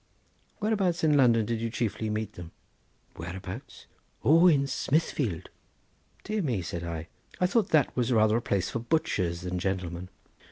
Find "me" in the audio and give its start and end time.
6.41-6.63